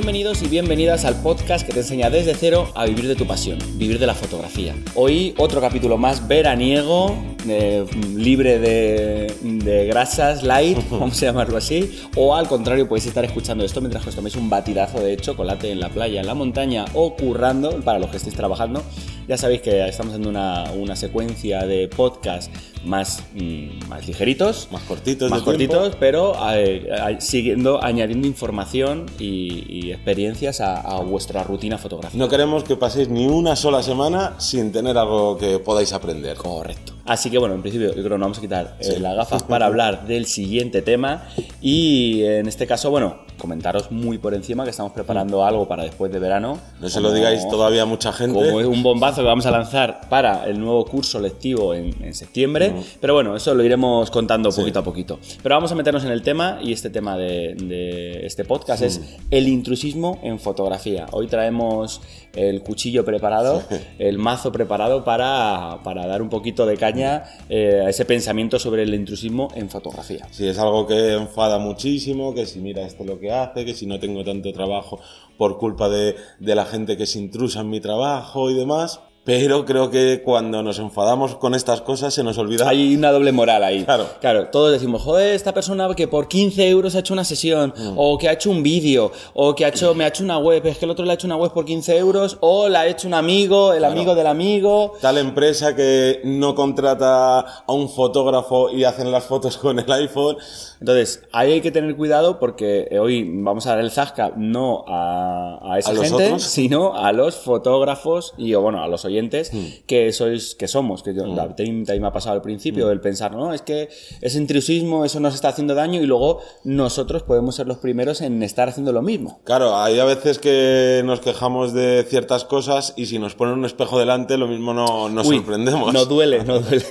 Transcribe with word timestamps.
Bienvenidos 0.00 0.42
y 0.42 0.48
bienvenidas 0.48 1.04
al 1.04 1.20
podcast 1.20 1.66
que 1.66 1.74
te 1.74 1.80
enseña 1.80 2.08
desde 2.08 2.34
cero 2.34 2.72
a 2.74 2.86
vivir 2.86 3.06
de 3.06 3.16
tu 3.16 3.26
pasión, 3.26 3.58
vivir 3.74 3.98
de 3.98 4.06
la 4.06 4.14
fotografía. 4.14 4.74
Hoy 4.94 5.34
otro 5.36 5.60
capítulo 5.60 5.98
más 5.98 6.26
veraniego, 6.26 7.14
eh, 7.48 7.84
libre 8.16 8.58
de, 8.58 9.32
de 9.42 9.86
grasas, 9.86 10.42
light, 10.42 10.78
vamos 10.90 11.20
a 11.22 11.26
llamarlo 11.26 11.56
así, 11.56 11.98
o 12.16 12.34
al 12.34 12.48
contrario 12.48 12.88
podéis 12.88 13.06
estar 13.06 13.24
escuchando 13.24 13.64
esto 13.64 13.80
mientras 13.80 14.06
os 14.06 14.14
toméis 14.14 14.36
un 14.36 14.50
batidazo 14.50 15.00
de 15.00 15.16
chocolate 15.16 15.70
en 15.70 15.80
la 15.80 15.88
playa, 15.88 16.20
en 16.20 16.26
la 16.26 16.34
montaña 16.34 16.84
o 16.94 17.14
currando, 17.16 17.80
para 17.82 17.98
los 17.98 18.10
que 18.10 18.16
estéis 18.18 18.36
trabajando. 18.36 18.82
Ya 19.28 19.36
sabéis 19.36 19.60
que 19.62 19.86
estamos 19.88 20.10
haciendo 20.12 20.28
una, 20.28 20.64
una 20.72 20.96
secuencia 20.96 21.64
de 21.64 21.86
podcast 21.86 22.52
más, 22.84 23.22
mm, 23.34 23.88
más 23.88 24.06
ligeritos, 24.08 24.68
Más 24.72 24.82
cortitos 24.82 25.30
más 25.30 25.44
de 25.44 25.56
tiempo. 25.56 25.74
cortitos, 25.76 25.96
pero 26.00 26.34
eh, 26.52 26.88
eh, 26.90 27.16
siguiendo, 27.20 27.82
añadiendo 27.82 28.26
información 28.26 29.06
y, 29.20 29.64
y 29.68 29.92
experiencias 29.92 30.60
a, 30.60 30.80
a 30.80 31.00
vuestra 31.00 31.44
rutina 31.44 31.78
fotográfica. 31.78 32.18
No 32.18 32.28
queremos 32.28 32.64
que 32.64 32.74
paséis 32.76 33.08
ni 33.08 33.26
una 33.28 33.54
sola 33.54 33.82
semana 33.84 34.34
sin 34.38 34.72
tener 34.72 34.98
algo 34.98 35.38
que 35.38 35.60
podáis 35.60 35.92
aprender. 35.92 36.36
Correcto. 36.36 36.94
Así 37.10 37.28
que 37.28 37.38
bueno, 37.38 37.56
en 37.56 37.60
principio 37.60 37.88
yo 37.88 37.94
creo 37.94 38.04
que 38.04 38.10
nos 38.10 38.20
vamos 38.20 38.38
a 38.38 38.40
quitar 38.40 38.76
eh, 38.78 39.00
las 39.00 39.16
gafas 39.16 39.42
para 39.42 39.66
hablar 39.66 40.06
del 40.06 40.26
siguiente 40.26 40.80
tema 40.80 41.26
y 41.60 42.22
en 42.22 42.46
este 42.46 42.68
caso, 42.68 42.88
bueno, 42.88 43.24
comentaros 43.36 43.90
muy 43.90 44.18
por 44.18 44.32
encima 44.32 44.62
que 44.62 44.70
estamos 44.70 44.92
preparando 44.92 45.44
algo 45.44 45.66
para 45.66 45.82
después 45.82 46.12
de 46.12 46.20
verano. 46.20 46.60
No 46.78 46.88
se 46.88 47.00
lo 47.00 47.12
digáis 47.12 47.48
todavía 47.48 47.82
a 47.82 47.86
mucha 47.86 48.12
gente. 48.12 48.38
Como 48.38 48.60
es 48.60 48.66
un 48.66 48.84
bombazo 48.84 49.22
que 49.22 49.26
vamos 49.26 49.44
a 49.46 49.50
lanzar 49.50 50.08
para 50.08 50.46
el 50.46 50.60
nuevo 50.60 50.84
curso 50.84 51.18
lectivo 51.18 51.74
en, 51.74 51.92
en 52.00 52.14
septiembre. 52.14 52.74
Pero 53.00 53.14
bueno, 53.14 53.34
eso 53.34 53.56
lo 53.56 53.64
iremos 53.64 54.08
contando 54.12 54.52
poquito 54.52 54.78
a 54.78 54.84
poquito. 54.84 55.18
Pero 55.42 55.56
vamos 55.56 55.72
a 55.72 55.74
meternos 55.74 56.04
en 56.04 56.12
el 56.12 56.22
tema 56.22 56.60
y 56.62 56.72
este 56.72 56.90
tema 56.90 57.16
de, 57.16 57.54
de 57.56 58.24
este 58.24 58.44
podcast 58.44 58.84
es 58.84 59.00
el 59.32 59.48
intrusismo 59.48 60.20
en 60.22 60.38
fotografía. 60.38 61.06
Hoy 61.10 61.26
traemos 61.26 62.02
el 62.36 62.62
cuchillo 62.62 63.04
preparado, 63.04 63.64
el 63.98 64.18
mazo 64.18 64.52
preparado 64.52 65.02
para, 65.02 65.78
para 65.82 66.06
dar 66.06 66.22
un 66.22 66.28
poquito 66.28 66.66
de 66.66 66.76
caña 66.76 66.99
eh, 67.00 67.82
a 67.84 67.88
ese 67.88 68.04
pensamiento 68.04 68.58
sobre 68.58 68.82
el 68.82 68.94
intrusismo 68.94 69.48
en 69.54 69.68
fotografía. 69.68 70.26
Si 70.30 70.46
es 70.46 70.58
algo 70.58 70.86
que 70.86 71.14
enfada 71.14 71.58
muchísimo, 71.58 72.34
que 72.34 72.46
si 72.46 72.60
mira 72.60 72.82
esto 72.82 73.04
lo 73.04 73.18
que 73.18 73.32
hace, 73.32 73.64
que 73.64 73.74
si 73.74 73.86
no 73.86 73.98
tengo 73.98 74.24
tanto 74.24 74.52
trabajo 74.52 75.00
por 75.36 75.58
culpa 75.58 75.88
de, 75.88 76.16
de 76.38 76.54
la 76.54 76.64
gente 76.64 76.96
que 76.96 77.06
se 77.06 77.18
intrusa 77.18 77.60
en 77.60 77.70
mi 77.70 77.80
trabajo 77.80 78.50
y 78.50 78.54
demás. 78.54 79.00
Pero 79.24 79.64
creo 79.66 79.90
que 79.90 80.22
cuando 80.24 80.62
nos 80.62 80.78
enfadamos 80.78 81.36
con 81.36 81.54
estas 81.54 81.82
cosas 81.82 82.14
se 82.14 82.24
nos 82.24 82.38
olvida. 82.38 82.68
Hay 82.68 82.94
una 82.96 83.12
doble 83.12 83.32
moral 83.32 83.62
ahí. 83.62 83.84
Claro. 83.84 84.06
Claro, 84.20 84.46
todos 84.48 84.72
decimos, 84.72 85.02
joder, 85.02 85.34
esta 85.34 85.52
persona 85.52 85.88
que 85.94 86.08
por 86.08 86.26
15 86.26 86.68
euros 86.68 86.94
ha 86.94 87.00
hecho 87.00 87.12
una 87.14 87.24
sesión, 87.24 87.74
o 87.96 88.16
que 88.18 88.28
ha 88.28 88.32
hecho 88.32 88.50
un 88.50 88.62
vídeo, 88.62 89.12
o 89.34 89.54
que 89.54 89.64
ha 89.64 89.68
hecho, 89.68 89.94
me 89.94 90.04
ha 90.04 90.08
hecho 90.08 90.24
una 90.24 90.38
web, 90.38 90.64
es 90.66 90.78
que 90.78 90.84
el 90.84 90.90
otro 90.90 91.04
le 91.04 91.12
ha 91.12 91.14
hecho 91.14 91.26
una 91.26 91.36
web 91.36 91.52
por 91.52 91.64
15 91.64 91.96
euros, 91.98 92.38
o 92.40 92.68
la 92.68 92.80
ha 92.80 92.86
hecho 92.86 93.08
un 93.08 93.14
amigo, 93.14 93.72
el 93.72 93.84
amigo 93.84 94.14
del 94.14 94.26
amigo. 94.26 94.92
Tal 95.00 95.18
empresa 95.18 95.76
que 95.76 96.20
no 96.24 96.54
contrata 96.54 97.40
a 97.40 97.72
un 97.72 97.88
fotógrafo 97.88 98.70
y 98.70 98.84
hacen 98.84 99.10
las 99.12 99.24
fotos 99.24 99.56
con 99.58 99.78
el 99.78 99.90
iPhone. 99.92 100.36
Entonces, 100.80 101.22
ahí 101.32 101.52
hay 101.52 101.60
que 101.60 101.70
tener 101.70 101.94
cuidado 101.94 102.38
porque 102.38 102.88
eh, 102.90 102.98
hoy 102.98 103.30
vamos 103.30 103.66
a 103.66 103.70
dar 103.70 103.80
el 103.80 103.90
zasca 103.90 104.32
no 104.36 104.84
a, 104.88 105.58
a 105.74 105.78
esa 105.78 105.90
¿A 105.90 105.94
los 105.94 106.04
gente, 106.04 106.24
otros? 106.24 106.42
sino 106.42 106.96
a 106.96 107.12
los 107.12 107.36
fotógrafos 107.36 108.32
y 108.38 108.54
o, 108.54 108.62
bueno, 108.62 108.82
a 108.82 108.88
los 108.88 109.04
oyentes 109.10 109.52
Hmm. 109.52 109.64
que 109.86 110.12
sois, 110.12 110.54
que 110.54 110.68
somos, 110.68 111.02
que 111.02 111.14
yo, 111.14 111.22
también, 111.34 111.84
también 111.84 112.02
me 112.02 112.08
ha 112.08 112.12
pasado 112.12 112.34
al 112.36 112.42
principio 112.42 112.86
Hmm. 112.86 112.90
el 112.92 113.00
pensar, 113.00 113.34
no, 113.34 113.52
es 113.52 113.62
que 113.62 113.88
ese 114.20 114.38
intrusismo, 114.38 115.04
eso 115.04 115.20
nos 115.20 115.34
está 115.34 115.48
haciendo 115.48 115.74
daño 115.74 116.00
y 116.02 116.06
luego 116.06 116.40
nosotros 116.64 117.22
podemos 117.22 117.54
ser 117.56 117.66
los 117.66 117.78
primeros 117.78 118.20
en 118.20 118.42
estar 118.42 118.68
haciendo 118.68 118.92
lo 118.92 119.02
mismo. 119.02 119.40
Claro, 119.44 119.76
hay 119.76 119.98
a 119.98 120.04
veces 120.04 120.38
que 120.38 121.02
nos 121.04 121.20
quejamos 121.20 121.72
de 121.72 122.04
ciertas 122.08 122.44
cosas 122.44 122.94
y 122.96 123.06
si 123.06 123.18
nos 123.18 123.34
ponen 123.34 123.54
un 123.54 123.64
espejo 123.64 123.98
delante, 123.98 124.36
lo 124.38 124.46
mismo 124.48 124.72
no 124.74 125.08
nos 125.08 125.26
Uy, 125.26 125.36
sorprendemos. 125.36 125.92
No 125.92 126.04
duele, 126.06 126.44
no 126.44 126.60
duele. 126.60 126.84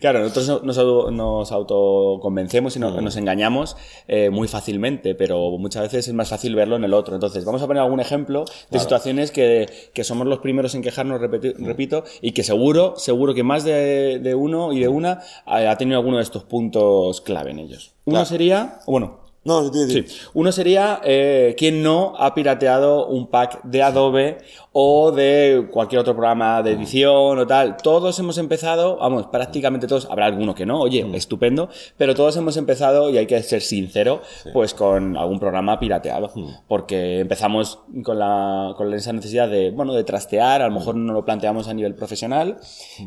Claro, 0.00 0.20
nosotros 0.20 0.62
nos, 0.64 0.76
nos 1.12 1.52
autoconvencemos 1.52 2.76
y 2.76 2.78
Mm. 2.78 2.82
nos, 2.82 3.02
nos 3.02 3.16
engañamos 3.16 3.76
eh, 4.08 4.30
muy 4.30 4.48
fácilmente, 4.48 5.14
pero 5.14 5.50
muchas 5.58 5.82
veces 5.84 6.08
es 6.08 6.14
más 6.14 6.28
fácil 6.28 6.54
verlo 6.54 6.76
en 6.76 6.84
el 6.84 6.94
otro. 6.94 7.14
Entonces, 7.14 7.44
vamos 7.44 7.62
a 7.62 7.66
poner 7.66 7.82
algún 7.82 8.00
ejemplo 8.00 8.44
de 8.70 8.78
situaciones 8.80 9.30
que, 9.30 9.68
que 9.94 10.04
somos 10.04 10.26
los 10.26 10.38
primeros 10.40 10.74
en 10.74 10.82
quejarnos, 10.82 11.20
repeti- 11.20 11.54
Mm. 11.56 11.61
Repito, 11.64 12.04
y 12.20 12.32
que 12.32 12.42
seguro, 12.42 12.94
seguro 12.96 13.34
que 13.34 13.42
más 13.42 13.64
de, 13.64 14.18
de 14.18 14.34
uno 14.34 14.72
y 14.72 14.80
de 14.80 14.88
una 14.88 15.20
ha, 15.46 15.70
ha 15.70 15.76
tenido 15.78 15.98
alguno 15.98 16.18
de 16.18 16.22
estos 16.22 16.44
puntos 16.44 17.20
clave 17.20 17.50
en 17.50 17.58
ellos. 17.58 17.94
Uno 18.04 18.14
Claro. 18.14 18.26
sería, 18.26 18.80
bueno, 18.86 19.21
No, 19.44 19.68
di- 19.70 19.86
di. 19.86 20.02
Sí. 20.04 20.16
Uno 20.34 20.52
sería 20.52 21.00
eh, 21.04 21.54
quien 21.58 21.82
no 21.82 22.14
ha 22.16 22.32
pirateado 22.34 23.06
un 23.08 23.26
pack 23.26 23.62
de 23.64 23.82
Adobe 23.82 24.38
o 24.70 25.10
de 25.10 25.68
cualquier 25.70 26.00
otro 26.00 26.14
programa 26.14 26.62
de 26.62 26.72
edición 26.72 27.38
o 27.38 27.46
tal. 27.46 27.76
Todos 27.76 28.18
hemos 28.20 28.38
empezado, 28.38 28.98
vamos, 28.98 29.26
prácticamente 29.26 29.86
todos, 29.86 30.06
habrá 30.10 30.26
alguno 30.26 30.54
que 30.54 30.64
no, 30.64 30.80
oye, 30.80 31.04
estupendo, 31.14 31.68
pero 31.96 32.14
todos 32.14 32.36
hemos 32.36 32.56
empezado, 32.56 33.10
y 33.10 33.18
hay 33.18 33.26
que 33.26 33.42
ser 33.42 33.62
sincero, 33.62 34.22
pues 34.52 34.74
con 34.74 35.16
algún 35.16 35.40
programa 35.40 35.78
pirateado. 35.80 36.30
Porque 36.68 37.20
empezamos 37.20 37.80
con, 38.04 38.18
la, 38.18 38.74
con 38.76 38.94
esa 38.94 39.12
necesidad 39.12 39.48
de, 39.48 39.70
bueno, 39.72 39.92
de 39.92 40.04
trastear, 40.04 40.62
a 40.62 40.68
lo 40.68 40.74
mejor 40.74 40.94
no 40.94 41.12
lo 41.12 41.24
planteamos 41.24 41.66
a 41.68 41.74
nivel 41.74 41.94
profesional, 41.94 42.58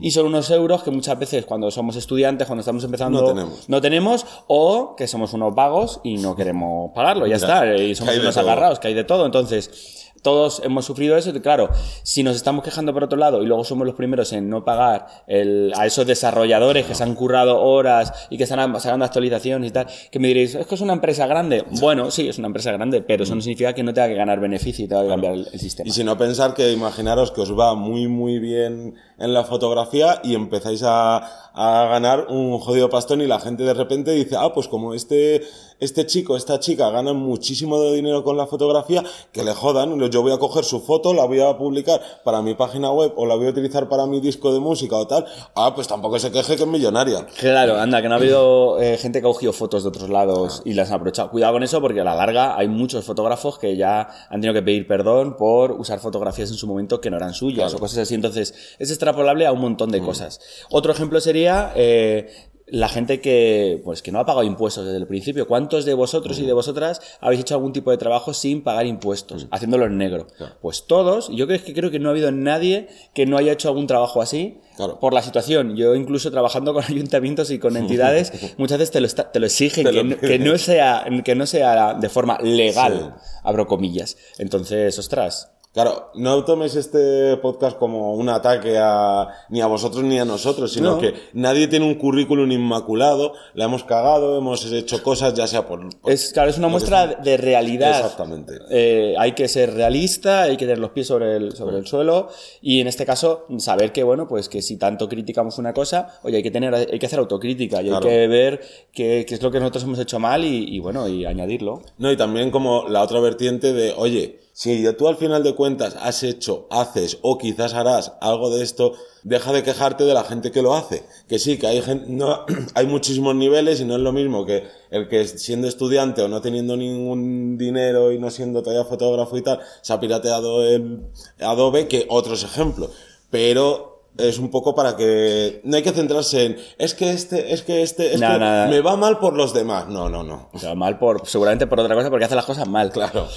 y 0.01 0.11
son 0.11 0.25
unos 0.27 0.51
euros 0.51 0.83
que 0.83 0.91
muchas 0.91 1.17
veces 1.17 1.45
cuando 1.45 1.71
somos 1.71 1.95
estudiantes, 1.95 2.45
cuando 2.45 2.59
estamos 2.59 2.83
empezando, 2.83 3.21
No 3.21 3.27
tenemos. 3.29 3.69
no 3.69 3.81
tenemos, 3.81 4.25
o 4.47 4.95
que 4.97 5.07
somos 5.07 5.33
unos 5.33 5.55
vagos 5.55 6.01
y 6.03 6.17
no 6.17 6.24
queremos 6.33 6.91
pagarlo, 6.95 7.27
ya 7.27 7.35
está, 7.35 7.75
y 7.75 7.93
somos 7.93 8.13
unos 8.21 8.37
agarrados, 8.37 8.79
que 8.79 8.87
hay 8.87 8.93
de 8.93 9.03
todo. 9.03 9.25
Entonces, 9.25 10.01
todos 10.21 10.59
hemos 10.63 10.85
sufrido 10.85 11.15
eso, 11.17 11.29
y 11.29 11.39
claro, 11.39 11.69
si 12.01 12.23
nos 12.23 12.35
estamos 12.35 12.63
quejando 12.63 12.91
por 12.93 13.03
otro 13.03 13.15
lado 13.15 13.43
y 13.43 13.45
luego 13.45 13.63
somos 13.63 13.85
los 13.85 13.95
primeros 13.95 14.33
en 14.33 14.49
no 14.49 14.65
pagar 14.65 15.05
el- 15.27 15.71
a 15.77 15.85
esos 15.85 16.07
desarrolladores 16.07 16.87
que 16.87 16.95
se 16.95 17.03
han 17.03 17.13
currado 17.13 17.61
horas 17.61 18.11
y 18.31 18.37
que 18.37 18.45
están 18.45 18.79
sacando 18.79 19.05
actualizaciones 19.05 19.69
y 19.69 19.73
tal, 19.73 19.85
que 20.09 20.17
me 20.17 20.29
diréis, 20.29 20.55
es 20.55 20.65
que 20.65 20.73
es 20.73 20.81
una 20.81 20.93
empresa 20.93 21.27
grande. 21.27 21.63
Bueno, 21.79 22.09
sí, 22.09 22.27
es 22.27 22.39
una 22.39 22.47
empresa 22.47 22.71
grande, 22.71 23.03
pero 23.03 23.23
eso 23.23 23.35
no 23.35 23.41
significa 23.41 23.73
que 23.73 23.83
no 23.83 23.93
tenga 23.93 24.07
que 24.07 24.15
ganar 24.15 24.39
beneficio 24.39 24.85
y 24.85 24.87
tenga 24.87 25.03
que 25.03 25.09
cambiar 25.09 25.33
el, 25.33 25.47
el 25.53 25.59
sistema. 25.59 25.87
Y 25.87 25.91
si 25.91 26.03
no 26.03 26.17
pensar 26.17 26.55
que 26.55 26.71
imaginaros 26.71 27.31
que 27.31 27.41
os 27.41 27.55
va 27.55 27.75
muy 27.75 28.07
muy 28.07 28.39
bien 28.39 28.95
en 29.17 29.33
la 29.33 29.43
fotografía 29.43 30.19
y 30.23 30.35
empezáis 30.35 30.83
a, 30.83 31.17
a 31.55 31.87
ganar 31.89 32.27
un 32.29 32.59
jodido 32.59 32.89
pastón 32.89 33.21
y 33.21 33.27
la 33.27 33.39
gente 33.39 33.63
de 33.63 33.73
repente 33.73 34.11
dice, 34.11 34.35
ah, 34.37 34.51
pues 34.53 34.67
como 34.67 34.93
este, 34.93 35.41
este 35.79 36.05
chico, 36.05 36.35
esta 36.35 36.59
chica 36.59 36.89
ganan 36.89 37.15
muchísimo 37.15 37.79
de 37.81 37.95
dinero 37.95 38.23
con 38.23 38.35
la 38.35 38.45
fotografía, 38.45 39.03
que 39.31 39.43
le 39.43 39.53
jodan, 39.53 39.99
yo 40.11 40.21
voy 40.21 40.33
a 40.33 40.37
coger 40.37 40.65
su 40.65 40.81
foto, 40.81 41.13
la 41.13 41.25
voy 41.25 41.39
a 41.39 41.57
publicar 41.57 42.01
para 42.23 42.41
mi 42.41 42.55
página 42.55 42.91
web 42.91 43.13
o 43.15 43.25
la 43.25 43.35
voy 43.35 43.47
a 43.47 43.49
utilizar 43.51 43.87
para 43.87 44.05
mi 44.05 44.19
disco 44.19 44.53
de 44.53 44.59
música 44.59 44.97
o 44.97 45.07
tal, 45.07 45.25
ah, 45.55 45.73
pues 45.73 45.87
tampoco 45.87 46.19
se 46.19 46.31
queje 46.31 46.57
que 46.57 46.63
es 46.63 46.67
millonaria. 46.67 47.25
Claro, 47.39 47.79
anda, 47.79 48.01
que 48.01 48.09
no 48.09 48.15
ha 48.15 48.17
habido 48.17 48.79
eh, 48.81 48.97
gente 48.97 49.21
que 49.21 49.27
ha 49.27 49.31
cogido 49.31 49.53
fotos 49.53 49.83
de 49.83 49.89
otros 49.89 50.09
lados 50.09 50.61
y 50.65 50.73
las 50.73 50.89
han 50.89 50.95
aprovechado. 50.95 51.31
Cuidado 51.31 51.53
con 51.53 51.63
eso 51.63 51.79
porque 51.79 52.01
a 52.01 52.03
la 52.03 52.15
larga 52.15 52.57
hay 52.57 52.67
muchos 52.67 53.05
fotógrafos 53.05 53.59
que 53.59 53.77
ya 53.77 54.09
han 54.29 54.41
tenido 54.41 54.53
que 54.53 54.61
pedir 54.61 54.87
perdón 54.87 55.37
por 55.37 55.71
usar 55.71 55.99
fotografías 55.99 56.49
en 56.49 56.57
su 56.57 56.67
momento 56.67 56.99
que 56.99 57.09
no 57.09 57.17
eran 57.17 57.33
suyas 57.33 57.73
o 57.73 57.79
cosas 57.79 57.99
así. 57.99 58.15
Entonces, 58.15 58.53
es 58.77 58.89
extrapolable 59.09 59.45
a 59.45 59.51
un 59.51 59.61
montón 59.61 59.91
de 59.91 59.99
cosas. 60.01 60.39
Otro 60.69 60.91
ejemplo 60.91 61.21
sería 61.21 61.71
eh, 61.75 62.27
la 62.67 62.89
gente 62.89 63.21
que, 63.21 63.79
pues, 63.85 64.01
que 64.01 64.11
no 64.11 64.19
ha 64.19 64.25
pagado 64.25 64.43
impuestos 64.43 64.85
desde 64.85 64.97
el 64.97 65.05
principio. 65.05 65.47
¿Cuántos 65.47 65.85
de 65.85 65.93
vosotros 65.93 66.39
y 66.39 66.45
de 66.47 66.53
vosotras 66.53 66.99
habéis 67.21 67.41
hecho 67.41 67.53
algún 67.53 67.71
tipo 67.73 67.91
de 67.91 67.97
trabajo 67.97 68.33
sin 68.33 68.63
pagar 68.63 68.87
impuestos, 68.87 69.45
haciéndolo 69.51 69.85
en 69.85 69.97
negro? 69.99 70.25
Pues 70.61 70.85
todos, 70.87 71.29
yo 71.31 71.45
creo 71.45 71.63
que 71.63 71.73
creo 71.75 71.91
que 71.91 71.99
no 71.99 72.09
ha 72.09 72.11
habido 72.13 72.31
nadie 72.31 72.87
que 73.13 73.27
no 73.27 73.37
haya 73.37 73.51
hecho 73.51 73.69
algún 73.69 73.85
trabajo 73.87 74.21
así 74.21 74.59
Claro. 74.75 74.99
por 74.99 75.13
la 75.13 75.21
situación. 75.21 75.77
Yo 75.77 75.95
incluso 75.95 76.31
trabajando 76.31 76.73
con 76.73 76.83
ayuntamientos 76.87 77.51
y 77.51 77.59
con 77.59 77.77
entidades, 77.77 78.33
muchas 78.57 78.79
veces 78.79 78.91
te 78.91 78.99
lo, 78.99 79.05
está- 79.07 79.31
te 79.31 79.39
lo 79.39 79.45
exigen, 79.45 79.83
Te 79.85 79.91
que, 79.91 79.97
lo 79.97 80.03
no, 80.03 80.15
piden. 80.17 80.29
que 80.31 80.39
no 80.39 80.57
sea, 80.57 81.05
que 81.23 81.35
no 81.35 81.45
sea 81.45 81.93
de 81.93 82.09
forma 82.09 82.39
legal, 82.41 83.15
abro 83.43 83.67
comillas. 83.67 84.17
Entonces, 84.39 84.97
ostras, 84.97 85.51
Claro, 85.75 86.09
no 86.15 86.45
toméis 86.45 86.73
este 86.75 87.35
podcast 87.37 87.77
como 87.77 88.13
un 88.15 88.29
ataque 88.29 88.77
a, 88.79 89.27
ni 89.49 89.59
a 89.59 89.67
vosotros 89.67 90.05
ni 90.05 90.17
a 90.17 90.23
nosotros, 90.23 90.71
sino 90.71 90.91
No. 90.93 90.99
que 90.99 91.13
nadie 91.33 91.67
tiene 91.67 91.85
un 91.85 91.95
currículum 91.95 92.49
inmaculado, 92.49 93.33
la 93.55 93.65
hemos 93.65 93.83
cagado, 93.83 94.37
hemos 94.37 94.65
hecho 94.71 95.03
cosas 95.03 95.33
ya 95.33 95.47
sea 95.47 95.67
por... 95.67 95.81
por- 95.99 96.09
es, 96.13 96.31
claro, 96.31 96.49
es 96.49 96.57
una 96.57 96.69
muestra 96.69 97.07
de 97.07 97.35
realidad. 97.35 97.89
Exactamente. 97.99 98.53
Eh, 98.71 99.15
hay 99.19 99.33
que 99.33 99.49
ser 99.49 99.73
realista, 99.73 100.43
hay 100.43 100.55
que 100.55 100.63
tener 100.65 100.79
los 100.79 100.91
pies 100.91 101.07
sobre 101.07 101.35
el, 101.35 101.55
sobre 101.57 101.77
el 101.77 101.85
suelo 101.85 102.29
y 102.61 102.79
en 102.79 102.87
este 102.87 103.05
caso 103.05 103.45
saber 103.57 103.91
que, 103.91 104.03
bueno, 104.03 104.29
pues 104.29 104.47
que 104.47 104.61
si 104.61 104.77
tanto 104.77 105.09
criticamos 105.09 105.57
una 105.57 105.73
cosa, 105.73 106.19
oye, 106.23 106.37
hay 106.37 106.43
que 106.43 106.51
tener, 106.51 106.73
hay 106.73 106.97
que 106.97 107.05
hacer 107.05 107.19
autocrítica 107.19 107.81
y 107.81 107.87
Claro. 107.89 108.07
hay 108.07 108.13
que 108.15 108.27
ver 108.29 108.61
qué, 108.93 109.25
qué 109.27 109.35
es 109.35 109.41
lo 109.43 109.51
que 109.51 109.59
nosotros 109.59 109.83
hemos 109.83 109.99
hecho 109.99 110.19
mal 110.19 110.45
y, 110.45 110.73
y, 110.73 110.79
bueno, 110.79 111.05
y 111.09 111.25
añadirlo. 111.25 111.81
No, 111.97 112.09
y 112.09 112.15
también 112.15 112.49
como 112.49 112.87
la 112.87 113.03
otra 113.03 113.19
vertiente 113.19 113.73
de, 113.73 113.93
oye, 113.97 114.39
Si 114.57 114.89
tú 114.93 115.09
al 115.09 115.17
final 115.17 115.43
de 115.43 115.53
cuentas 115.53 115.97
has 115.99 116.23
hecho, 116.23 116.65
haces 116.71 117.17
o 117.21 117.37
quizás 117.37 117.73
harás 117.73 118.13
algo 118.21 118.55
de 118.55 118.63
esto, 118.63 118.93
deja 119.23 119.51
de 119.51 119.63
quejarte 119.63 120.05
de 120.05 120.13
la 120.13 120.23
gente 120.23 120.49
que 120.51 120.61
lo 120.61 120.73
hace. 120.75 121.03
Que 121.27 121.39
sí, 121.39 121.57
que 121.57 121.67
hay 121.67 121.81
gente, 121.81 122.05
no, 122.07 122.45
hay 122.73 122.87
muchísimos 122.87 123.35
niveles 123.35 123.81
y 123.81 123.83
no 123.83 123.95
es 123.95 123.99
lo 123.99 124.13
mismo 124.13 124.45
que 124.45 124.63
el 124.91 125.09
que 125.09 125.27
siendo 125.27 125.67
estudiante 125.67 126.21
o 126.21 126.29
no 126.29 126.39
teniendo 126.39 126.77
ningún 126.77 127.57
dinero 127.57 128.13
y 128.13 128.17
no 128.17 128.31
siendo 128.31 128.63
todavía 128.63 128.85
fotógrafo 128.85 129.37
y 129.37 129.41
tal, 129.41 129.59
se 129.81 129.91
ha 129.91 129.99
pirateado 129.99 130.63
el 130.63 131.01
Adobe 131.41 131.89
que 131.89 132.05
otros 132.09 132.41
ejemplos. 132.45 132.91
Pero 133.29 134.05
es 134.17 134.39
un 134.39 134.51
poco 134.51 134.73
para 134.73 134.95
que 134.95 135.59
no 135.65 135.75
hay 135.75 135.83
que 135.83 135.91
centrarse 135.91 136.45
en 136.45 136.57
es 136.77 136.93
que 136.93 137.11
este 137.11 137.51
es 137.53 137.61
que 137.61 137.81
este 137.81 138.13
es 138.13 138.21
No, 138.21 138.31
que 138.31 138.39
no, 138.39 138.63
no. 138.63 138.71
me 138.71 138.79
va 138.79 138.95
mal 138.95 139.19
por 139.19 139.33
los 139.33 139.53
demás 139.53 139.89
no 139.89 140.07
no 140.07 140.23
no 140.23 140.47
O 140.53 140.59
sea, 140.59 140.75
mal 140.75 140.97
por, 140.97 141.27
seguramente 141.27 141.67
por 141.67 141.81
otra 141.81 141.93
cosa, 141.93 142.09
porque 142.09 142.23
hace 142.23 142.35
las 142.35 142.45
cosas 142.45 142.69
mal. 142.69 142.89
claro 142.93 143.27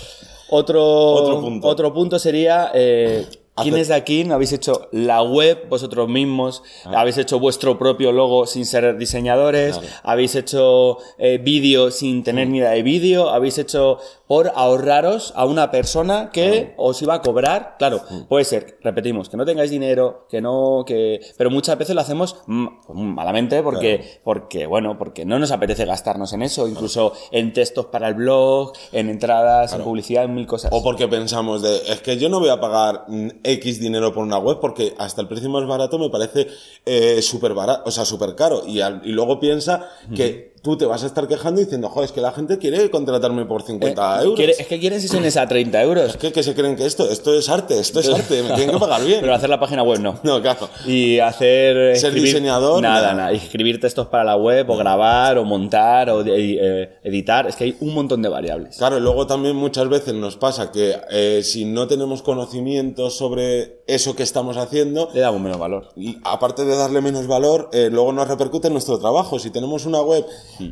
Otro, 0.50 0.82
Otro 0.84 1.40
punto. 1.40 1.68
otro 1.68 1.92
punto 1.94 2.18
sería, 2.18 2.70
eh, 2.74 3.26
¿quiénes 3.54 3.88
de 3.88 3.94
aquí 3.94 4.24
no 4.24 4.34
habéis 4.34 4.52
hecho 4.52 4.88
la 4.92 5.22
web 5.22 5.68
vosotros 5.68 6.08
mismos? 6.08 6.62
¿Habéis 6.84 7.18
hecho 7.18 7.38
vuestro 7.38 7.78
propio 7.78 8.12
logo 8.12 8.46
sin 8.46 8.64
ser 8.64 8.96
diseñadores? 8.96 9.76
Ah. 9.76 9.80
Claro. 9.80 9.96
¿Habéis 10.04 10.34
hecho 10.36 10.98
eh, 11.18 11.38
vídeo 11.42 11.90
sin 11.90 12.22
tener 12.22 12.48
ni 12.48 12.58
idea 12.58 12.70
de 12.70 12.82
vídeo? 12.82 13.28
¿Habéis 13.30 13.58
hecho 13.58 13.98
por 14.28 14.52
ahorraros 14.54 15.32
a 15.36 15.46
una 15.46 15.70
persona 15.70 16.30
que 16.30 16.74
os 16.76 17.00
iba 17.02 17.14
a 17.14 17.22
cobrar? 17.22 17.76
Claro, 17.78 18.02
puede 18.28 18.44
ser, 18.44 18.78
repetimos, 18.82 19.28
que 19.30 19.36
no 19.38 19.46
tengáis 19.46 19.70
dinero, 19.70 20.26
que 20.30 20.40
no, 20.42 20.84
que... 20.86 21.20
Pero 21.38 21.50
muchas 21.50 21.78
veces 21.78 21.94
lo 21.94 22.02
hacemos 22.02 22.36
pues, 22.46 22.98
malamente 22.98 23.62
porque, 23.62 24.20
porque, 24.22 24.66
bueno, 24.66 24.98
porque 24.98 25.24
no 25.24 25.38
nos 25.38 25.50
apetece 25.50 25.86
gastarnos 25.86 26.32
en 26.34 26.42
eso, 26.42 26.68
incluso 26.68 27.14
en 27.32 27.54
textos 27.54 27.86
para 27.86 28.08
el 28.08 28.14
blog, 28.14 28.72
en 28.92 29.08
entradas, 29.08 29.72
en 29.72 29.82
publicidad, 29.82 30.24
en 30.24 30.34
mil 30.34 30.46
cosas. 30.46 30.70
O 30.74 30.82
porque 30.82 31.08
pensamos 31.08 31.62
de, 31.62 31.74
es 31.90 32.02
que 32.02 32.18
yo 32.18 32.28
no 32.28 32.38
voy 32.38 32.50
a 32.50 32.60
pagar 32.60 33.04
mm, 33.08 33.28
X 33.42 33.80
dinero 33.80 34.12
por 34.12 34.24
una 34.24 34.38
web 34.38 34.58
porque 34.60 34.94
hasta 34.98 35.22
el 35.22 35.28
precio 35.28 35.48
más 35.48 35.66
barato 35.66 35.98
me 35.98 36.10
parece 36.10 36.48
eh, 36.84 37.22
súper 37.22 37.54
barato, 37.54 37.82
o 37.86 37.90
sea, 37.90 38.04
súper 38.04 38.34
caro. 38.34 38.62
Y, 38.66 38.82
al- 38.82 39.00
y 39.04 39.12
luego 39.12 39.40
piensa 39.40 39.88
que 40.14 40.52
tú 40.62 40.76
te 40.76 40.86
vas 40.86 41.02
a 41.02 41.06
estar 41.06 41.26
quejando 41.28 41.60
diciendo, 41.60 41.88
joder, 41.88 42.06
es 42.06 42.12
que 42.12 42.20
la 42.20 42.32
gente 42.32 42.58
quiere 42.58 42.90
contratarme 42.90 43.44
por 43.44 43.62
50 43.62 44.22
euros. 44.22 44.32
Eh, 44.32 44.36
Quiere- 44.36 44.56
es 44.58 44.66
que 44.66 44.78
quieren 44.80 45.00
sesiones 45.00 45.36
a 45.36 45.46
30 45.46 45.82
euros. 45.82 46.10
Es 46.10 46.16
que, 46.16 46.32
que 46.32 46.42
se 46.42 46.54
creen 46.54 46.76
que 46.76 46.86
esto, 46.86 47.08
esto 47.10 47.32
es 47.34 47.48
arte, 47.48 47.78
esto 47.78 48.00
es 48.00 48.08
arte, 48.08 48.42
me 48.42 48.50
tienen 48.54 48.70
que 48.74 48.78
pagar 48.80 49.04
bien. 49.04 49.20
Pero 49.20 49.34
hacer 49.34 49.48
la 49.50 49.60
página 49.60 49.82
web 49.82 50.00
no. 50.00 50.18
No, 50.22 50.40
claro. 50.42 50.68
Y 50.86 51.18
hacer. 51.20 51.96
Ser 51.96 52.10
escribir- 52.12 52.22
diseñador, 52.24 52.82
Nada, 52.82 53.14
nada. 53.14 53.32
escribir 53.32 53.80
textos 53.80 54.06
para 54.08 54.24
la 54.24 54.36
web, 54.36 54.68
o 54.70 54.76
grabar, 54.76 55.38
o 55.38 55.44
montar, 55.44 56.10
o 56.10 56.22
eh, 56.26 56.98
editar. 57.02 57.46
Es 57.46 57.56
que 57.56 57.64
hay 57.64 57.76
un 57.80 57.94
montón 57.94 58.22
de 58.22 58.28
variables. 58.28 58.76
Claro, 58.76 58.98
y 58.98 59.00
luego 59.00 59.26
también 59.26 59.56
muchas 59.56 59.88
veces 59.88 60.14
nos 60.14 60.36
pasa 60.36 60.70
que 60.72 60.96
eh, 61.10 61.42
si 61.42 61.64
no 61.64 61.86
tenemos 61.86 62.22
conocimiento 62.22 63.10
sobre 63.10 63.82
eso 63.86 64.14
que 64.16 64.22
estamos 64.22 64.56
haciendo, 64.56 65.08
Le 65.14 65.20
damos 65.20 65.40
menos 65.40 65.58
valor. 65.58 65.88
Y 65.96 66.18
aparte 66.24 66.64
de 66.64 66.76
darle 66.76 67.00
menos 67.00 67.26
valor, 67.26 67.70
eh, 67.72 67.88
luego 67.90 68.12
nos 68.12 68.28
repercute 68.28 68.66
en 68.68 68.74
nuestro 68.74 68.98
trabajo. 68.98 69.38
Si 69.38 69.50
tenemos 69.50 69.86
una 69.86 70.00
web 70.00 70.24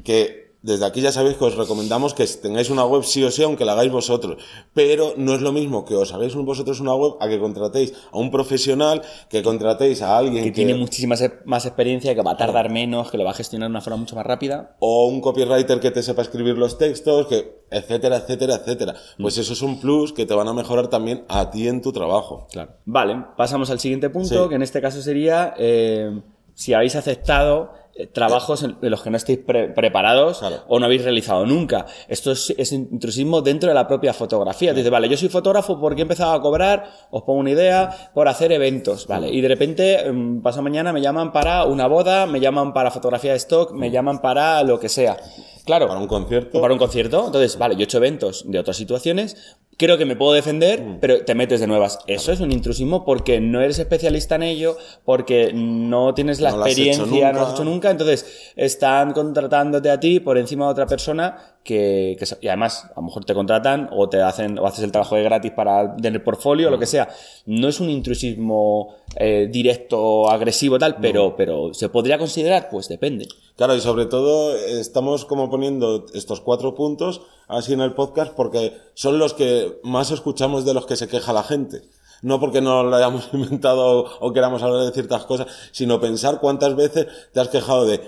que 0.04 0.46
desde 0.62 0.84
aquí 0.84 1.00
ya 1.00 1.12
sabéis 1.12 1.36
que 1.36 1.44
os 1.44 1.54
recomendamos 1.54 2.12
que 2.12 2.26
tengáis 2.26 2.70
una 2.70 2.84
web 2.84 3.04
sí 3.04 3.22
o 3.22 3.30
sí, 3.30 3.44
aunque 3.44 3.64
la 3.64 3.72
hagáis 3.74 3.92
vosotros. 3.92 4.42
Pero 4.74 5.14
no 5.16 5.34
es 5.36 5.40
lo 5.40 5.52
mismo 5.52 5.84
que 5.84 5.94
os 5.94 6.12
hagáis 6.12 6.34
vosotros 6.34 6.80
una 6.80 6.92
web 6.92 7.12
a 7.20 7.28
que 7.28 7.38
contratéis 7.38 7.92
a 8.10 8.18
un 8.18 8.32
profesional, 8.32 9.00
que 9.30 9.44
contratéis 9.44 10.02
a 10.02 10.18
alguien 10.18 10.42
Que 10.42 10.50
tiene 10.50 10.74
muchísima 10.74 11.16
se- 11.16 11.34
más 11.44 11.66
experiencia, 11.66 12.16
que 12.16 12.22
va 12.22 12.32
a 12.32 12.36
tardar 12.36 12.68
menos, 12.70 13.12
que 13.12 13.16
lo 13.16 13.22
va 13.22 13.30
a 13.30 13.34
gestionar 13.34 13.68
de 13.68 13.70
una 13.70 13.80
forma 13.80 13.98
mucho 13.98 14.16
más 14.16 14.26
rápida. 14.26 14.74
o 14.80 15.06
un 15.06 15.20
copywriter 15.20 15.78
que 15.78 15.92
te 15.92 16.02
sepa 16.02 16.22
escribir 16.22 16.58
los 16.58 16.78
textos, 16.78 17.28
que 17.28 17.60
etcétera, 17.70 18.16
etcétera, 18.16 18.56
etcétera. 18.56 18.94
Pues 19.20 19.38
eso 19.38 19.52
es 19.52 19.62
un 19.62 19.78
plus 19.78 20.12
que 20.12 20.26
te 20.26 20.34
van 20.34 20.48
a 20.48 20.52
mejorar 20.52 20.88
también 20.88 21.24
a 21.28 21.48
ti 21.52 21.68
en 21.68 21.80
tu 21.80 21.92
trabajo. 21.92 22.48
Claro. 22.50 22.72
Vale, 22.86 23.24
pasamos 23.36 23.70
al 23.70 23.78
siguiente 23.78 24.10
punto, 24.10 24.42
Sí. 24.44 24.48
que 24.48 24.54
en 24.56 24.62
este 24.62 24.80
caso 24.80 25.00
sería 25.00 25.54
eh, 25.58 26.10
si 26.54 26.72
habéis 26.74 26.96
aceptado 26.96 27.70
trabajos 28.12 28.62
en 28.62 28.76
los 28.80 29.02
que 29.02 29.10
no 29.10 29.16
estéis 29.16 29.38
pre- 29.38 29.68
preparados 29.70 30.38
Claro. 30.40 30.56
o 30.68 30.78
no 30.78 30.86
habéis 30.86 31.02
realizado 31.04 31.46
nunca. 31.46 31.86
Esto 32.08 32.32
es, 32.32 32.54
es 32.56 32.72
intrusismo 32.72 33.42
dentro 33.42 33.68
de 33.68 33.74
la 33.74 33.86
propia 33.88 34.12
fotografía. 34.12 34.74
Dices, 34.74 34.90
vale, 34.90 35.08
yo 35.08 35.16
soy 35.16 35.28
fotógrafo 35.28 35.80
porque 35.80 36.00
he 36.00 36.02
empezado 36.02 36.32
a 36.32 36.40
cobrar, 36.40 36.84
os 37.10 37.22
pongo 37.22 37.40
una 37.40 37.50
idea, 37.50 38.10
por 38.14 38.28
hacer 38.28 38.52
eventos, 38.52 39.06
¿vale? 39.06 39.28
Y 39.30 39.40
de 39.40 39.48
repente, 39.48 40.12
mm, 40.12 40.42
pasado 40.42 40.62
mañana 40.62 40.92
me 40.92 41.00
llaman 41.00 41.32
para 41.32 41.64
una 41.64 41.86
boda, 41.86 42.26
me 42.26 42.40
llaman 42.40 42.72
para 42.72 42.90
fotografía 42.90 43.32
de 43.32 43.38
stock, 43.38 43.72
me 43.72 43.90
llaman 43.90 44.20
para 44.20 44.62
lo 44.62 44.78
que 44.78 44.88
sea. 44.88 45.16
Claro. 45.64 45.88
Para 45.88 45.98
un 45.98 46.06
concierto. 46.06 46.60
Para 46.60 46.72
un 46.72 46.78
concierto. 46.78 47.26
Entonces, 47.26 47.58
vale, 47.58 47.74
yo 47.74 47.80
he 47.80 47.84
hecho 47.84 47.98
eventos 47.98 48.44
de 48.46 48.58
otras 48.60 48.76
situaciones, 48.76 49.56
creo 49.78 49.98
que 49.98 50.04
me 50.06 50.16
puedo 50.16 50.32
defender, 50.32 50.80
Mm. 50.82 50.98
pero 51.00 51.24
te 51.24 51.34
metes 51.34 51.60
de 51.60 51.66
nuevas. 51.66 51.98
Eso 52.06 52.32
es 52.32 52.40
un 52.40 52.50
intrusismo 52.52 53.04
porque 53.04 53.40
no 53.40 53.60
eres 53.60 53.78
especialista 53.78 54.36
en 54.36 54.42
ello, 54.44 54.76
porque 55.04 55.52
no 55.54 56.14
tienes 56.14 56.40
la 56.40 56.50
No 56.52 56.64
experiencia, 56.66 57.32
no 57.32 57.38
lo 57.40 57.46
has 57.46 57.52
hecho 57.54 57.64
nunca. 57.64 57.90
Entonces, 57.90 58.52
están 58.56 59.12
contratándote 59.12 59.90
a 59.90 60.00
ti 60.00 60.20
por 60.20 60.38
encima 60.38 60.64
de 60.66 60.70
otra 60.72 60.86
persona 60.86 61.36
que, 61.62 62.16
que 62.18 62.24
y 62.40 62.48
además, 62.48 62.84
a 62.94 63.00
lo 63.00 63.02
mejor 63.02 63.24
te 63.24 63.34
contratan 63.34 63.88
o 63.92 64.08
te 64.08 64.22
hacen, 64.22 64.58
o 64.58 64.66
haces 64.66 64.84
el 64.84 64.92
trabajo 64.92 65.16
de 65.16 65.24
gratis 65.24 65.50
para 65.52 65.96
tener 65.96 66.22
portfolio, 66.24 66.68
Mm. 66.68 66.70
lo 66.72 66.78
que 66.78 66.86
sea. 66.86 67.08
No 67.46 67.68
es 67.68 67.80
un 67.80 67.90
intrusismo 67.90 68.94
eh, 69.18 69.48
directo, 69.50 70.30
agresivo, 70.30 70.78
tal, 70.78 70.96
pero, 70.96 71.34
pero 71.36 71.72
¿se 71.74 71.88
podría 71.88 72.18
considerar? 72.18 72.68
Pues 72.70 72.88
depende. 72.88 73.26
Claro, 73.56 73.74
y 73.74 73.80
sobre 73.80 74.06
todo 74.06 74.54
estamos 74.56 75.24
como 75.24 75.50
poniendo 75.50 76.06
estos 76.14 76.40
cuatro 76.40 76.74
puntos 76.74 77.22
así 77.48 77.72
en 77.72 77.80
el 77.80 77.94
podcast 77.94 78.32
porque 78.34 78.76
son 78.94 79.18
los 79.18 79.34
que 79.34 79.78
más 79.82 80.10
escuchamos 80.10 80.64
de 80.64 80.74
los 80.74 80.86
que 80.86 80.96
se 80.96 81.08
queja 81.08 81.32
la 81.32 81.42
gente. 81.42 81.82
No 82.22 82.40
porque 82.40 82.60
no 82.60 82.82
lo 82.82 82.96
hayamos 82.96 83.28
inventado 83.32 84.06
o 84.20 84.32
queramos 84.32 84.62
hablar 84.62 84.84
de 84.84 84.92
ciertas 84.92 85.24
cosas, 85.24 85.46
sino 85.72 86.00
pensar 86.00 86.40
cuántas 86.40 86.76
veces 86.76 87.06
te 87.32 87.40
has 87.40 87.48
quejado 87.48 87.86
de, 87.86 88.00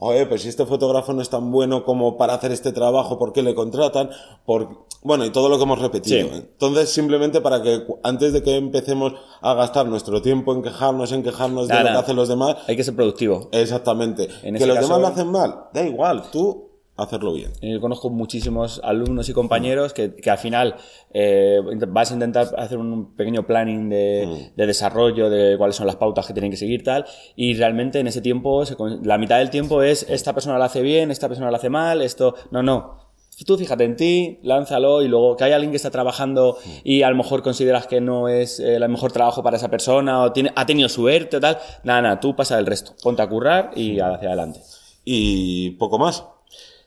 oye, 0.00 0.26
pues 0.26 0.42
si 0.42 0.48
este 0.48 0.66
fotógrafo 0.66 1.12
no 1.12 1.22
es 1.22 1.30
tan 1.30 1.50
bueno 1.52 1.84
como 1.84 2.16
para 2.18 2.34
hacer 2.34 2.50
este 2.52 2.72
trabajo, 2.72 3.18
¿por 3.18 3.32
qué 3.32 3.42
le 3.42 3.54
contratan? 3.54 4.10
Por... 4.44 4.88
Bueno, 5.02 5.24
y 5.24 5.30
todo 5.30 5.48
lo 5.48 5.56
que 5.56 5.62
hemos 5.62 5.78
repetido. 5.78 6.28
Sí. 6.28 6.34
Entonces, 6.34 6.90
simplemente 6.90 7.40
para 7.40 7.62
que 7.62 7.86
antes 8.02 8.32
de 8.32 8.42
que 8.42 8.56
empecemos 8.56 9.14
a 9.40 9.54
gastar 9.54 9.86
nuestro 9.86 10.20
tiempo 10.20 10.52
en 10.52 10.62
quejarnos, 10.62 11.12
en 11.12 11.22
quejarnos 11.22 11.68
de 11.68 11.74
lo 11.74 11.84
que 11.84 11.88
hacen 11.90 12.16
los 12.16 12.28
demás, 12.28 12.56
Hay 12.66 12.76
que 12.76 12.84
ser 12.84 12.96
productivo. 12.96 13.48
Exactamente. 13.52 14.28
En 14.42 14.56
que 14.56 14.66
los 14.66 14.76
caso- 14.76 14.88
demás 14.88 15.00
lo 15.00 15.06
hacen 15.08 15.30
mal, 15.30 15.54
da 15.72 15.82
igual, 15.86 16.24
tú 16.32 16.69
hacerlo 17.02 17.32
bien. 17.32 17.52
Yo 17.62 17.80
conozco 17.80 18.10
muchísimos 18.10 18.80
alumnos 18.84 19.28
y 19.28 19.32
compañeros 19.32 19.92
que, 19.92 20.14
que 20.14 20.30
al 20.30 20.38
final 20.38 20.76
eh, 21.12 21.60
vas 21.88 22.10
a 22.10 22.14
intentar 22.14 22.48
hacer 22.56 22.78
un 22.78 23.14
pequeño 23.14 23.46
planning 23.46 23.88
de, 23.88 24.50
de 24.56 24.66
desarrollo 24.66 25.30
de 25.30 25.56
cuáles 25.58 25.76
son 25.76 25.86
las 25.86 25.96
pautas 25.96 26.26
que 26.26 26.32
tienen 26.32 26.50
que 26.50 26.56
seguir 26.56 26.82
tal 26.82 27.04
y 27.36 27.54
realmente 27.54 28.00
en 28.00 28.06
ese 28.06 28.20
tiempo 28.20 28.64
se 28.66 28.76
la 29.02 29.18
mitad 29.18 29.38
del 29.38 29.50
tiempo 29.50 29.82
es 29.82 30.06
esta 30.08 30.32
persona 30.32 30.58
lo 30.58 30.64
hace 30.64 30.82
bien, 30.82 31.10
esta 31.10 31.28
persona 31.28 31.50
lo 31.50 31.56
hace 31.56 31.70
mal, 31.70 32.02
esto 32.02 32.34
no 32.50 32.62
no. 32.62 33.10
Tú 33.46 33.56
fíjate 33.56 33.84
en 33.84 33.96
ti, 33.96 34.38
lánzalo 34.42 35.00
y 35.00 35.08
luego 35.08 35.34
que 35.34 35.44
hay 35.44 35.52
alguien 35.52 35.70
que 35.70 35.78
está 35.78 35.90
trabajando 35.90 36.58
y 36.84 37.02
a 37.02 37.10
lo 37.10 37.16
mejor 37.16 37.42
consideras 37.42 37.86
que 37.86 38.00
no 38.00 38.28
es 38.28 38.60
eh, 38.60 38.76
el 38.76 38.88
mejor 38.90 39.12
trabajo 39.12 39.42
para 39.42 39.56
esa 39.56 39.70
persona 39.70 40.22
o 40.22 40.32
tiene, 40.32 40.52
ha 40.56 40.66
tenido 40.66 40.90
suerte 40.90 41.38
o 41.38 41.40
tal, 41.40 41.58
nada, 41.82 42.02
nada, 42.02 42.20
tú 42.20 42.36
pasa 42.36 42.58
el 42.58 42.66
resto, 42.66 42.92
ponte 43.02 43.22
a 43.22 43.28
currar 43.28 43.70
y 43.74 43.98
hacia 43.98 44.28
adelante. 44.28 44.60
Y 45.04 45.70
poco 45.72 45.98
más. 45.98 46.24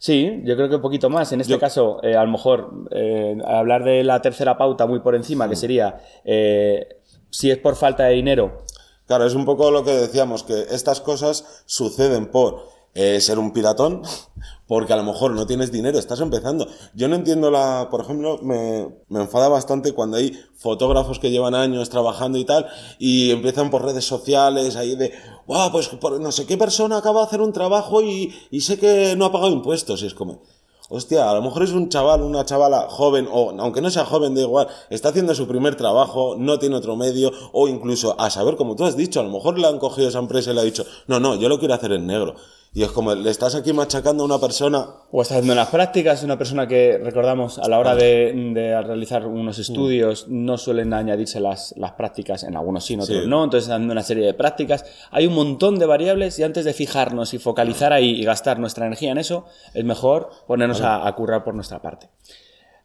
Sí, 0.03 0.41
yo 0.43 0.57
creo 0.57 0.67
que 0.67 0.75
un 0.75 0.81
poquito 0.81 1.09
más. 1.09 1.31
En 1.31 1.39
este 1.39 1.53
Yo- 1.53 1.59
caso, 1.61 2.03
eh, 2.03 2.17
a 2.17 2.25
lo 2.25 2.29
mejor, 2.31 2.89
eh, 2.91 3.37
hablar 3.47 3.85
de 3.85 4.03
la 4.03 4.21
tercera 4.21 4.57
pauta 4.57 4.85
muy 4.85 4.99
por 4.99 5.15
encima, 5.15 5.47
que 5.47 5.55
sería, 5.55 6.01
eh, 6.25 6.99
si 7.29 7.49
es 7.49 7.57
por 7.57 7.77
falta 7.77 8.03
de 8.03 8.15
dinero, 8.15 8.65
Claro, 9.07 9.25
es 9.25 9.33
un 9.33 9.45
poco 9.45 9.71
lo 9.71 9.85
que 9.85 9.91
decíamos, 9.91 10.43
que 10.43 10.59
estas 10.71 10.99
cosas 10.99 11.63
suceden 11.65 12.25
por 12.31 12.67
ser 12.93 13.39
un 13.39 13.51
piratón, 13.53 14.01
porque 14.67 14.93
a 14.93 14.97
lo 14.97 15.03
mejor 15.03 15.31
no 15.31 15.47
tienes 15.47 15.71
dinero, 15.71 15.97
estás 15.97 16.19
empezando. 16.21 16.67
Yo 16.93 17.07
no 17.07 17.15
entiendo 17.15 17.49
la, 17.49 17.87
por 17.89 18.01
ejemplo, 18.01 18.39
me, 18.43 18.87
me 19.09 19.21
enfada 19.21 19.47
bastante 19.47 19.93
cuando 19.93 20.17
hay 20.17 20.33
fotógrafos 20.55 21.17
que 21.19 21.31
llevan 21.31 21.55
años 21.55 21.89
trabajando 21.89 22.37
y 22.37 22.45
tal, 22.45 22.67
y 22.99 23.31
empiezan 23.31 23.69
por 23.71 23.83
redes 23.83 24.05
sociales 24.05 24.75
ahí 24.75 24.95
de, 24.95 25.11
wow, 25.47 25.71
pues 25.71 25.87
por 25.89 26.19
no 26.19 26.31
sé 26.31 26.45
qué 26.45 26.57
persona 26.57 26.97
acaba 26.97 27.21
de 27.21 27.27
hacer 27.27 27.41
un 27.41 27.53
trabajo 27.53 28.01
y, 28.01 28.33
sé 28.59 28.79
que 28.79 29.15
no 29.17 29.25
ha 29.25 29.31
pagado 29.31 29.51
impuestos, 29.51 30.01
y 30.03 30.07
es 30.07 30.13
como, 30.13 30.41
Hostia, 30.89 31.29
a 31.29 31.33
lo 31.33 31.41
mejor 31.41 31.63
es 31.63 31.71
un 31.71 31.89
chaval, 31.89 32.21
una 32.21 32.45
chavala 32.45 32.87
joven, 32.89 33.27
o 33.31 33.51
aunque 33.57 33.81
no 33.81 33.89
sea 33.89 34.05
joven, 34.05 34.35
da 34.35 34.41
igual, 34.41 34.67
está 34.89 35.09
haciendo 35.09 35.33
su 35.33 35.47
primer 35.47 35.75
trabajo, 35.75 36.35
no 36.37 36.59
tiene 36.59 36.75
otro 36.75 36.95
medio, 36.95 37.31
o 37.51 37.67
incluso 37.67 38.19
a 38.19 38.29
saber, 38.29 38.57
como 38.57 38.75
tú 38.75 38.85
has 38.85 38.97
dicho, 38.97 39.19
a 39.19 39.23
lo 39.23 39.29
mejor 39.29 39.57
le 39.57 39.67
han 39.67 39.79
cogido 39.79 40.09
esa 40.09 40.19
empresa 40.19 40.51
y 40.51 40.53
le 40.53 40.61
ha 40.61 40.63
dicho, 40.63 40.85
no, 41.07 41.19
no, 41.19 41.35
yo 41.35 41.49
lo 41.49 41.57
quiero 41.57 41.73
hacer 41.73 41.93
en 41.93 42.05
negro. 42.05 42.35
Y 42.75 42.81
es 42.81 42.91
como, 42.91 43.13
le 43.13 43.29
estás 43.29 43.53
aquí 43.53 43.71
machacando 43.71 44.23
a 44.23 44.25
una 44.25 44.39
persona, 44.39 44.87
o 45.11 45.21
estás 45.21 45.37
haciendo 45.37 45.53
las 45.53 45.67
prácticas, 45.69 46.23
una 46.23 46.39
persona 46.39 46.67
que, 46.67 46.97
recordamos, 46.97 47.59
a 47.59 47.67
la 47.69 47.77
hora 47.77 47.93
de, 47.93 48.33
de 48.53 48.81
realizar 48.81 49.27
unos 49.27 49.59
estudios, 49.59 50.27
no 50.27 50.57
suelen 50.57 50.91
añadirse 50.91 51.39
las, 51.39 51.75
las 51.77 51.91
prácticas, 51.91 52.41
en 52.41 52.55
algunos 52.57 52.83
sí, 52.83 52.95
en 52.95 53.01
otros 53.01 53.23
Sí. 53.23 53.27
no, 53.29 53.43
entonces 53.43 53.67
dando 53.69 53.91
una 53.91 54.01
serie 54.01 54.25
de 54.25 54.33
prácticas. 54.33 54.85
Hay 55.11 55.27
un 55.27 55.35
montón 55.35 55.77
de 55.77 55.85
variables 55.85 56.39
y 56.39 56.43
antes 56.43 56.65
de 56.65 56.73
fijarnos 56.73 57.35
y 57.35 57.37
focalizar 57.37 57.93
ahí 57.93 58.09
y 58.19 58.25
gastar 58.25 58.57
nuestra 58.57 58.87
energía 58.87 59.11
en 59.11 59.19
eso, 59.19 59.45
es 59.75 59.85
mejor 59.85 60.31
ponernos 60.47 60.81
a, 60.81 61.07
a 61.07 61.15
currar 61.15 61.43
por 61.43 61.53
nuestra 61.53 61.79
parte. 61.79 62.09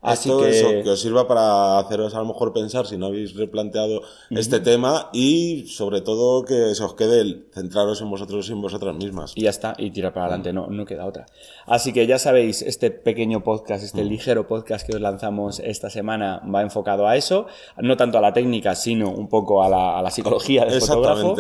Así 0.01 0.29
Esto, 0.31 0.43
que- 0.43 0.51
eso, 0.51 0.69
que 0.85 0.91
os 0.91 1.01
sirva 1.01 1.27
para 1.27 1.79
haceros 1.81 2.15
a 2.15 2.19
lo 2.21 2.27
mejor 2.27 2.53
pensar 2.53 2.87
si 2.87 2.97
no 2.97 3.07
habéis 3.07 3.35
replanteado 3.35 4.03
este 4.31 4.61
tema 4.61 5.11
y 5.13 5.67
sobre 5.67 6.03
todo 6.03 6.45
que 6.45 6.73
se 6.77 6.85
os 6.85 6.95
quede 6.95 7.21
el 7.21 7.47
centraros 7.53 8.01
en 8.01 8.09
vosotros 8.09 8.49
y 8.49 8.53
en 8.53 8.61
vosotras 8.63 8.95
mismas. 8.95 9.33
y 9.35 9.43
ya 9.43 9.51
está, 9.51 9.75
y 9.77 9.91
tirar 9.91 10.13
para 10.13 10.27
adelante, 10.27 10.53
no, 10.53 10.69
no 10.69 10.85
queda 10.85 11.05
otra. 11.05 11.27
Así 11.67 11.93
que 11.93 12.07
ya 12.07 12.21
sabéis, 12.21 12.63
este 12.63 12.93
pequeño 12.93 13.43
podcast, 13.43 13.83
este 13.83 14.05
ligero 14.05 14.47
podcast 14.47 14.87
que 14.87 14.95
os 14.95 15.01
lanzamos 15.03 15.59
esta 15.59 15.91
semana 15.91 16.43
va 16.55 16.63
enfocado 16.63 17.09
a 17.09 17.17
eso, 17.17 17.47
no 17.79 17.97
tanto 17.97 18.19
a 18.19 18.21
la 18.21 18.33
técnica, 18.33 18.77
sino 18.77 19.11
un 19.11 19.29
poco 19.29 19.65
a 19.65 19.69
la, 19.69 19.99
a 19.99 20.03
la 20.03 20.11
psicología 20.13 20.65
del 20.65 20.81
fotógrafo. 20.81 21.37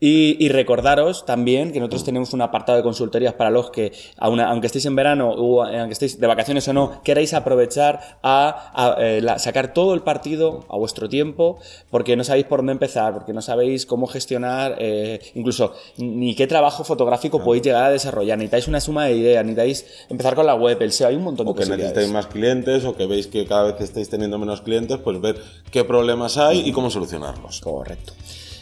Y, 0.00 0.36
y 0.44 0.48
recordaros 0.50 1.24
también 1.24 1.72
que 1.72 1.78
nosotros 1.78 2.04
tenemos 2.04 2.32
un 2.34 2.42
apartado 2.42 2.76
de 2.76 2.82
consultorías 2.82 3.34
para 3.34 3.50
los 3.50 3.70
que, 3.70 3.92
aun- 4.18 4.40
aunque 4.40 4.66
estéis 4.66 4.84
en 4.86 4.96
verano 4.96 5.30
o 5.30 5.62
aunque 5.62 5.92
estéis 5.92 6.20
de 6.20 6.26
vacaciones 6.26 6.66
o 6.68 6.72
no, 6.74 7.00
queráis 7.02 7.32
aprovechar 7.32 8.18
a, 8.22 8.72
a, 8.74 8.96
eh, 9.02 9.20
la- 9.22 9.38
sacar 9.38 9.72
todo 9.72 9.94
el 9.94 10.02
partido 10.02 10.64
a 10.68 10.76
vuestro 10.76 11.08
tiempo, 11.08 11.58
porque 11.90 12.16
no 12.16 12.24
sabéis 12.24 12.44
por 12.46 12.58
dónde 12.58 12.72
empezar, 12.72 13.14
porque 13.14 13.32
no 13.32 13.40
sabéis 13.40 13.86
cómo 13.86 14.06
gestionar, 14.06 14.76
eh, 14.78 15.20
incluso 15.36 15.72
ni 15.96 16.34
qué 16.34 16.46
trabajo 16.48 16.84
fotográfico 16.84 17.42
podéis 17.42 17.62
llegar 17.64 17.84
a 17.84 17.90
desarrollar. 17.90 18.36
Necesitáis 18.36 18.68
una 18.68 18.80
suma 18.80 19.06
de 19.06 19.16
ideas, 19.16 19.44
necesitáis 19.44 20.06
empezar 20.10 20.34
con 20.34 20.44
la 20.44 20.54
web, 20.56 20.76
el 20.82 20.92
SEO, 20.92 21.08
hay 21.08 21.16
un 21.16 21.22
montón 21.24 21.46
de 21.46 21.52
o 21.52 21.54
que 21.54 21.64
necesitáis 21.64 22.10
más 22.12 22.26
clientes 22.26 22.84
o 22.84 22.94
que 22.96 23.06
veis 23.06 23.26
que 23.28 23.46
cada 23.46 23.62
vez 23.72 23.80
estáis 23.80 24.10
teniendo 24.10 24.38
menos 24.38 24.60
clientes, 24.60 24.98
pues 24.98 25.18
ver 25.20 25.40
qué 25.70 25.84
problemas 25.84 26.36
hay 26.36 26.60
y 26.68 26.72
cómo 26.72 26.90
solucionarlos. 26.90 27.60
Correcto. 27.60 28.12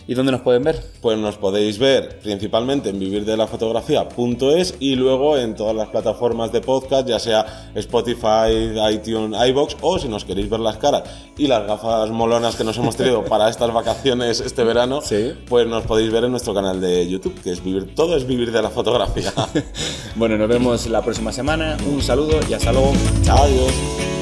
¿Y 0.08 0.14
dónde 0.14 0.32
nos 0.32 0.40
pueden 0.40 0.64
ver? 0.64 0.82
Pues 1.00 1.16
nos 1.18 1.36
podéis 1.36 1.78
ver 1.78 2.18
principalmente 2.20 2.90
en 2.90 2.98
vivirdelafotografía.es 2.98 4.74
y 4.80 4.96
luego 4.96 5.36
en 5.38 5.54
todas 5.54 5.74
las 5.76 5.88
plataformas 5.88 6.52
de 6.52 6.60
podcast, 6.60 7.06
ya 7.08 7.18
sea 7.18 7.70
Spotify, 7.74 8.72
iTunes, 8.92 9.38
iBox 9.48 9.76
o 9.80 9.98
si 9.98 10.08
nos 10.08 10.24
queréis 10.24 10.50
ver 10.50 10.60
las 10.60 10.76
caras 10.78 11.02
y 11.38 11.46
las 11.46 11.66
gafas 11.66 12.10
molonas 12.10 12.56
que 12.56 12.64
nos 12.64 12.76
hemos 12.78 12.96
traído 12.96 13.24
para 13.28 13.48
estas 13.48 13.72
vacaciones 13.72 14.40
este 14.40 14.64
verano, 14.64 15.00
Sí. 15.02 15.32
pues 15.48 15.66
nos 15.66 15.84
podéis 15.84 16.10
ver 16.12 16.24
en 16.24 16.30
nuestro 16.32 16.52
canal 16.54 16.80
de 16.80 17.08
YouTube, 17.08 17.40
que 17.42 17.52
es 17.52 17.62
vivir 17.62 17.94
todo 17.94 18.16
es 18.16 18.26
vivir 18.26 18.50
de 18.52 18.62
la 18.62 18.70
fotografía. 18.70 19.32
Bueno, 20.14 20.36
nos 20.36 20.46
vemos 20.48 20.86
la 20.88 21.00
próxima 21.02 21.32
semana. 21.32 21.76
Un 21.90 22.02
saludo 22.02 22.38
y 22.48 22.52
hasta 22.52 22.70
luego. 22.70 22.92
Adiós. 23.30 24.21